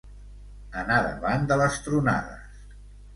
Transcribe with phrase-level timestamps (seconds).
[0.83, 2.65] Anar davant de les tronades.